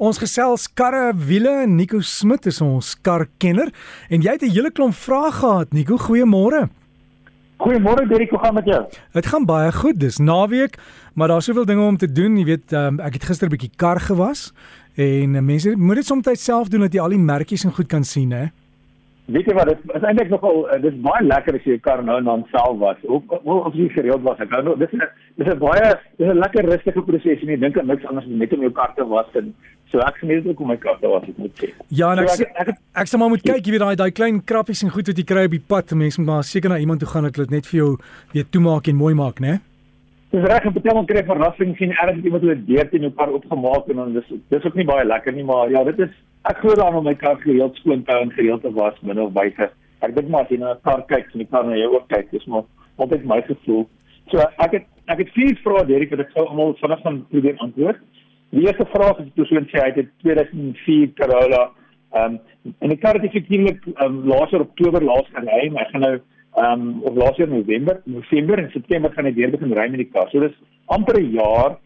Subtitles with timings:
[0.00, 3.68] Ons gesels karre wiele, Nico Smit is ons karkenner
[4.08, 5.98] en jy het 'n hele klomp vrae gehad, Nico.
[5.98, 6.70] Goeiemôre.
[7.60, 8.86] Goeiemôre Derek, hoe gaan dit met jou?
[9.12, 10.00] Dit gaan baie goed.
[10.00, 10.78] Dis naweek,
[11.14, 12.38] maar daar's soveel dinge om te doen.
[12.38, 14.52] Jy weet, um, ek het gister 'n bietjie kar gewas
[14.96, 17.88] en uh, mense moet dit soms self doen dat jy al die merkies en goed
[17.88, 18.48] kan sien, hè.
[19.30, 22.02] Weet jy wat, dit is eintlik nogal uh, dis baie lekker as jy 'n kar
[22.02, 22.96] nou en dan self was.
[23.04, 24.40] Of of jy gereeld was.
[24.40, 25.02] Ek nou dis 'n
[25.36, 28.32] dis 'n baie dis 'n lekker rustige proses en jy dink aan niks anders as
[28.32, 29.54] net om jou kar te was en
[29.90, 31.72] So ek geniet ook om my kar te was, ek moet sê.
[31.88, 34.12] Ja, en ek so, ek, ek, ek sê maar moet kyk, jy weet daai daai
[34.14, 36.78] klein krappies en goed wat jy kry op die pad, mense moet maar seker na
[36.78, 37.88] iemand toe gaan dat dit net vir jou
[38.30, 39.58] weer toemaak en mooi maak, né?
[40.30, 43.32] Dis reg, en baie mense kry verrassing sien ergens iemand 'n deur teen jou kar
[43.34, 46.12] opgemaak en dan dis dis ook nie baie lekker nie, maar ja, dit is
[46.50, 49.22] ek glo daarom om my kar gereeld skoon te hou en gereeld te was binne
[49.22, 49.70] of buite.
[50.00, 52.06] Ek dink maar as jy na 'n kar kyk, sien die kar na jou ook
[52.08, 52.62] kyk, dis maar
[52.98, 53.88] altyd my gevoel.
[54.30, 57.56] So ek het ek het vier vrae Derek wat ek sou almal vinnig gaan probeer
[57.58, 57.98] antwoord.
[58.50, 61.70] Die eerste vraag is en sê hy het 'n 2004 Corolla
[62.14, 62.40] ehm um,
[62.78, 66.20] en ek het dit effektiewelik um, laas in Oktober laas gery, maar ek gaan nou
[66.56, 70.02] ehm um, of laas in November, November en September gaan ek weer begin ry met
[70.02, 70.28] die kar.
[70.30, 70.56] So dis
[70.86, 71.78] amper 'n jaar.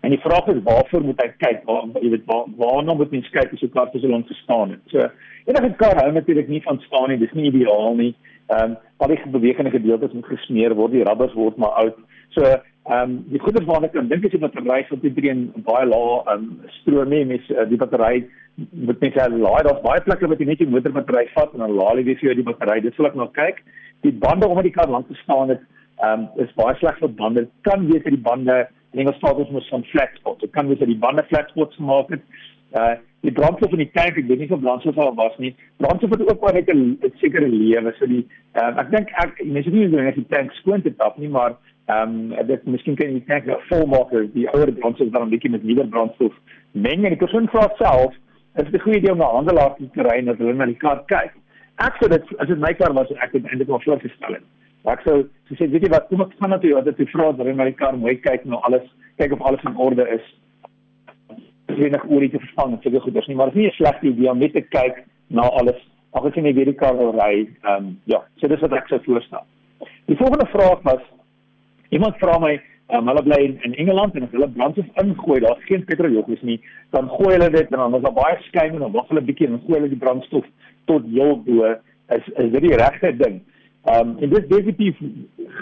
[0.00, 1.64] En die vraag is waarvoor moet hy kyk?
[1.66, 4.70] Waar jy weet waar waarna moet mens kyk as 'n kar te so lank gestaan
[4.70, 4.80] het?
[4.86, 5.08] So
[5.46, 7.18] enige kar hou natuurlik nie van staan nie.
[7.18, 8.14] Dis nie ideaal nie.
[8.48, 11.96] Ehm um, al die bewegende gedeeltes moet gesmeer word, die rubbers word maar oud.
[12.28, 15.14] So ehm um, die goeie waarna ek dink as jy met 'n ry van die
[15.14, 18.28] drie en baie lae ehm um, stroom nie met uh, die battery
[18.70, 21.76] met net 'n laai, daar's baie plekke wat jy net jou motorbattery vat en dan
[21.80, 22.80] laai jy vir jou die battery.
[22.80, 23.62] Dit sal ek nog kyk
[24.02, 25.62] die bande omdat die kar lank gestaan het,
[26.02, 27.48] ehm um, is baie sleg vir bande.
[27.62, 30.40] Kan wees dat die bande en Engels praat ons met van flat spots.
[30.40, 32.24] Dit kan wees dat die bande flat spots gemaak het.
[32.72, 35.56] Uh die brandstof in die tank, ek weet nie of brandstof al was nie.
[35.82, 37.94] Brandstof het ook maar net 'n sekere lewe.
[37.98, 41.18] So die uh, ek dink ek mense nie doen as die tank skoon te tap
[41.18, 41.56] nie, maar
[41.86, 45.26] ehm um, dit miskien kan jy tank nou vol maak of die ouer brandstof dan
[45.26, 46.34] 'n bietjie met nuwer brandstof
[46.72, 48.14] meng en die persoon vra self
[48.56, 51.04] is dit 'n goeie idee om na handelaar te ry en hulle na die kar
[51.06, 51.32] kyk
[51.84, 54.46] ek sou dit as dit my kar was ek het eintlik al voorgestel het.
[54.88, 55.16] Ek sou
[55.48, 57.70] so sê weet jy wat kom ek gaan na toe dat jy vra dat my
[57.78, 58.86] kar mooi kyk na alles
[59.20, 60.24] kyk of alles in orde is.
[61.78, 64.06] Enig olie te vervang en seker goed is nie maar dit is nie 'n slegte
[64.10, 65.78] idee om net te kyk na alles.
[66.14, 68.72] Ag as jy net weer die kar wil ry, ehm um, ja, so dis wat
[68.72, 69.44] ek sou voorstel.
[70.06, 71.02] Die volgende vraag was
[71.90, 75.64] iemand vra my Um, hulle bly in, in Engeland en as hulle brandstof ingooi, daar's
[75.68, 76.56] geen petroljokies nie,
[76.96, 79.48] dan gooi hulle dit en dan is daar baie skuim en dan wag hulle bietjie
[79.50, 80.46] en gooi hulle die brandstof
[80.88, 81.74] tot heel bo
[82.16, 83.36] is is dit die regte ding.
[83.92, 85.02] Ehm um, en dit is definitief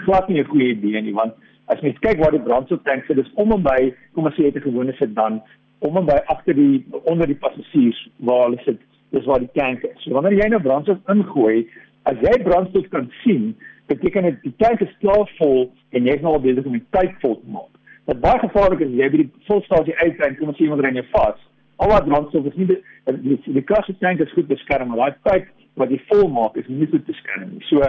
[0.05, 1.35] glad nie 'n goeie idee nie want
[1.67, 4.55] as mens kyk waar die brandstoftank sit, dis om en by kom ons sê dit
[4.55, 5.41] 'n gewone sit dan
[5.79, 8.79] om en by agter die onder die passasiers waar hulle sit,
[9.11, 9.99] dis waar die tank is.
[10.03, 11.67] So wanneer jy nou brandstof ingooi,
[12.03, 13.55] as jy brandstof kan sien,
[13.87, 17.19] beteken dit die tank is klaar vol en jy's nou al besig om die tank
[17.21, 17.73] vol te maak.
[18.07, 20.91] Wat baie gevaarlik is, jy by die volstasie uitry en kom ons sê iemand ry
[20.95, 21.39] net vas
[21.77, 25.23] al wat brandstof is nie die die, die kasse tank is goed beskerm maar daai
[25.29, 25.49] pyp
[25.81, 27.63] wat jy vol maak is nie goed beskerm nie.
[27.69, 27.83] So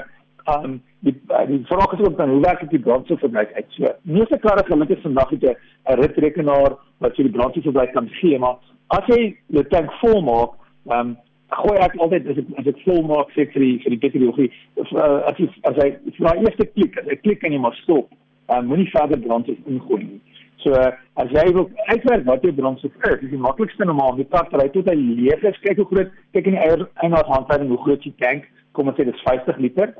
[0.53, 1.15] um, die
[1.49, 3.71] die vraag is ook dan hoe werk die brandstofverbruik uit?
[3.77, 8.59] So meeste karre gelukkig vandag het 'n ritrekenaar wat jy die brandstofverbruik kan gee, maar
[8.89, 10.53] as jy die tank vol maak,
[10.93, 11.17] um,
[11.57, 14.49] gooi ek altyd as ek as ek vol maak sê vir die vir die petrologie
[14.77, 17.77] uh, as jy as hy vir die eerste klik, as hy klik kan jy maar
[17.83, 18.11] stop.
[18.49, 20.21] Ehm um, moenie verder brandstof ingooi nie.
[20.63, 24.29] So as jy wil uitwerk wat jou brandstof is, is die maklikste om aan die
[24.29, 25.61] kar te ry tot hy leeg is.
[25.65, 29.01] Kyk hoe groot, kyk in die eier eienaar handleiding hoe groot die tank, kom ons
[29.01, 29.95] sê dis 50 liter.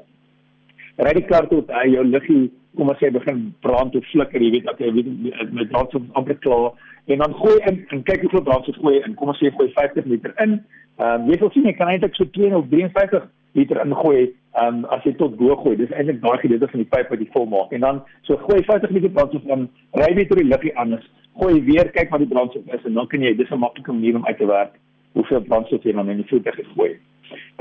[0.99, 4.51] Ry die kar tot hy jou liggie, kom ons sê begin brand of flikker, jy
[4.51, 5.09] weet dat jy weet
[5.53, 6.73] met brandstof amper klaar
[7.09, 9.15] en dan gooi in en kyk hoeveel brandstof gooi in.
[9.17, 10.61] Kom ons sê gooi 50 liter in.
[10.99, 14.83] Ehm um, jy wil sien jy kan eintlik so 2 of 53 liter ingooi um,
[14.95, 15.77] as jy tot bo gooi.
[15.81, 17.73] Dis eintlik daai gedeelte van die pyp wat jy vol maak.
[17.73, 19.69] En dan so gooi 50 liter brandstof in,
[20.03, 21.07] ry weer deur die luggie anders.
[21.41, 24.17] Gooi weer kyk wat die brandstof is en dan kan jy dis 'n maklike manier
[24.17, 24.77] om uit te werk
[25.13, 27.01] hoeveel brandstof jy dan in die voertuig gegooi het.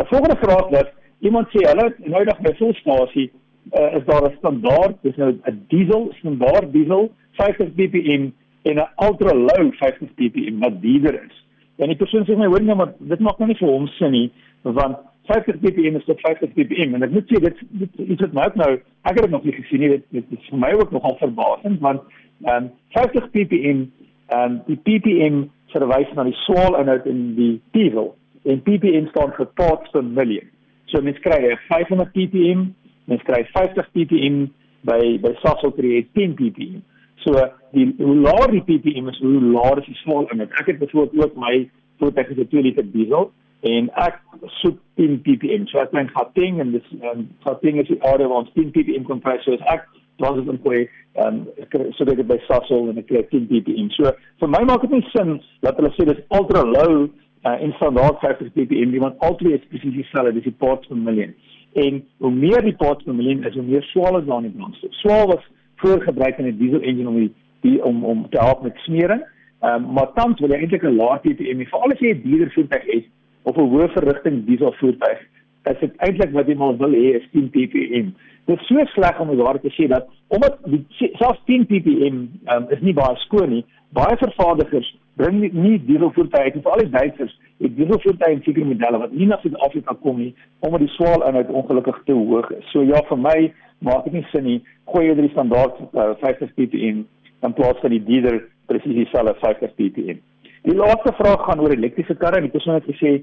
[0.01, 3.31] 'n Volgende vraag is iemand sê hulle nou dag by volstasie
[3.71, 8.31] uh, is daar 'n standaard, dis nou 'n diesel, standaard diesel 50 ppm
[8.63, 11.45] en 'n ultra low 50 ppm wat duurder is.
[11.77, 14.11] En die persoon sê my hoor nie maar dit maak nou nie vir hom sin
[14.11, 14.31] nie
[14.61, 14.97] want
[15.27, 18.45] 50 ppm is tot 50 ppm en ek moet sê dit dit iets wat my
[18.47, 20.91] ook nou ek het dit nog nie gesien nie dit, dit is vir my ook
[20.95, 22.01] nogal verbasend want
[22.45, 25.43] ehm um, 50 ppm ehm um, die ppm
[25.73, 28.13] verwys na die swaal inhoud in die diesel
[28.47, 30.47] en ppm staan vir parts per million
[30.91, 32.69] so mens kry 500 ppm
[33.07, 34.45] mens kry 50 ppm
[34.87, 36.83] by by Sasol kry 10 ppm
[37.23, 37.33] so
[37.75, 41.25] die hoe laer die ppm is hoe laer is die swaal inhoud ek het byvoorbeeld
[41.25, 41.55] ook my
[41.99, 43.31] voertuig het 'n 2 liter diesel
[43.65, 44.19] en ek
[44.61, 45.65] soek 10 ppm.
[45.71, 49.07] So ek dink Gauteng en dis um, Gauteng is die area waar ons 10 ppm
[49.09, 49.65] kompressor is.
[49.73, 49.87] Ek
[50.21, 50.81] was dit ingooi
[51.17, 53.89] ehm um, sodat dit by Sasol en ek kry 10 ppm.
[53.97, 57.73] So vir my maak dit nie sin dat hulle sê dis ultra low uh, en
[57.79, 61.33] standaard 50 ppm want albei is presies dieselfde, dis die parts per million.
[61.73, 64.57] En hoe meer die parts per million is, hoe meer swaal is daar in die
[64.57, 64.93] brandstof.
[64.93, 68.77] Swaal was voorgebruik in 'n diesel engine om die, die om om te help met
[68.77, 69.21] smering.
[69.61, 71.65] Ehm um, maar tans wil jy eintlik 'n lae ppm.
[71.65, 73.05] Veral as jy 'n dierder voertuig het
[73.43, 75.19] of 'n hoë verrigting diesel voertuig,
[75.63, 78.13] is dit eintlik wat jy maar wil hê is 10 ppm.
[78.45, 82.17] Dit is so sleg om daar te sê dat omdat die selfs 10 ppm
[82.53, 83.65] um, is nie baie skoon nie.
[83.89, 87.33] Baie vervaardigers bring nie, nie diesel voertuie uit, veral die Duitsers,
[87.63, 90.33] het diesel voertuie in sekere modelle wat nie na Suid-Afrika kom nie
[90.65, 92.65] omdat die swaal inhoud ongelukkig te hoog is.
[92.73, 93.37] So ja, vir my
[93.85, 94.57] maak dit nie sin nie.
[94.91, 97.03] Gooi jy die standaard uh, 50 ppm
[97.45, 100.19] in plaas van die dierder presies dieselfde 50 ppm.
[100.67, 102.41] Die laaste vraag gaan oor elektriese karre.
[102.43, 103.13] Die persoon het gesê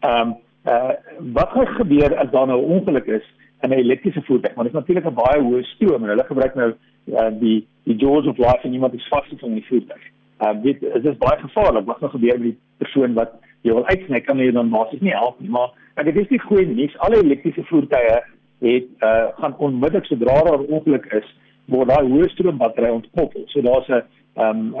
[0.00, 0.38] ehm um,
[0.68, 0.92] uh,
[1.36, 3.26] wat gaan gebeur as daar nou 'n ongeluk is
[3.62, 4.54] in 'n elektriese voertuig?
[4.54, 6.72] Want dit is natuurlik 'n baie hoë stroom en hulle gebruik nou
[7.04, 10.02] uh, die die jaws of life en iemand is vasgesit in die voertuig.
[10.40, 11.86] Ehm uh, dit is baie gevaarlik.
[11.86, 14.20] Wat gaan gebeur met die persoon wat jy wil uitsny?
[14.24, 15.72] Kan jy dan basies nie help nie, maar
[16.04, 16.96] dit is nie goeie nuus.
[17.04, 18.14] Alle elektriese voertuie
[18.60, 21.28] het uh, gaan onmiddellik sodra daar 'n ongeluk is
[21.66, 23.44] word daai hoë stroom battery ontkoppel.
[23.46, 24.02] So daar's 'n
[24.34, 24.74] ehm um,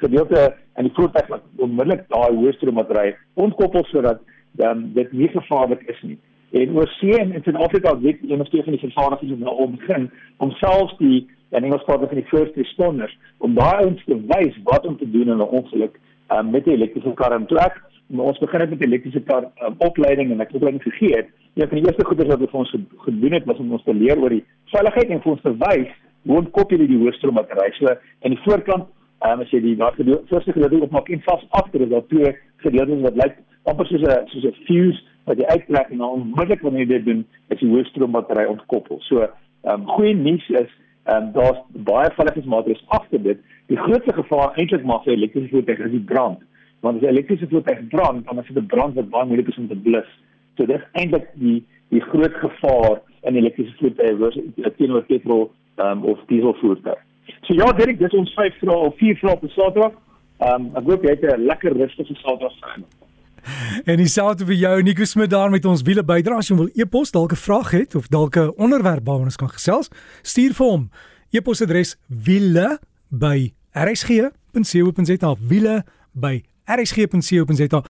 [0.00, 4.20] gedeelte in die voertuig wat onmiddellik daai hoë stroom battery ontkoppel sodat
[4.58, 6.18] um, dit nie gevaarlik is nie.
[6.52, 9.76] En oor see en in Suid-Afrika weet een of twee van die vervaardigers nou om
[9.76, 14.16] begin om selfs die en Engels praat van die first responders om daai ons te
[14.34, 15.98] wys wat om te doen in 'n ongeluk
[16.32, 17.80] um, met 'n elektriese kar en trek.
[18.06, 21.28] Maar ons begin met elektriese kar um, opleiding en ek opleiding gegee het.
[21.54, 24.30] Een van die eerste goeders wat ons gedoen het was om ons te leer oor
[24.30, 25.88] die veiligheid en vir ons te wys
[26.22, 27.72] hoe kop jy die hoëstroom battery.
[27.72, 28.84] So aan die voorkant,
[29.26, 33.16] um, as jy die laaste eerste gedeelte opmaak en vas is daar twee gedeeltes wat
[33.24, 37.04] lyk amper soos 'n soos 'n fuse wat jy uittrek en dan onmiddellik wanneer dit
[37.04, 39.00] doen, is die hoëstroom battery ontkoppel.
[39.08, 39.26] So,
[39.62, 40.70] ehm um, goeie nuus is
[41.04, 41.60] ehm um, daar's
[41.90, 43.38] baie veiligheidsmaatreëls agter dit.
[43.66, 46.42] Die grootste gevaar eintlik maar vir elektriese voertuie is die brand.
[46.80, 49.58] Want as 'n elektriese voertuig brand, dan is dit 'n brand wat baie moeilik is
[49.58, 50.10] om te blus.
[50.56, 56.54] So dis eintlik die die groot gevaar in elektriese voertuie teenoor petrol um, of diesel
[56.54, 56.98] voertuie.
[57.42, 59.94] So ja, Derek, dis ons vyf vrae of vier vrae op Saterdag.
[60.38, 63.01] Ehm um, ek hoop jy het 'n lekker rustige Saterdag gehad.
[63.84, 67.10] En dieselfde vir jou Nico Smit daar met ons wiele bydra as jy wil e-pos
[67.10, 69.88] dalk 'n vraag het of dalk 'n onderwerp waaroor ons kan gesels,
[70.22, 70.90] stuur vir hom.
[71.30, 72.78] E-posadres wiele
[73.08, 77.82] by rsg.co.za wiele by rsg.co.za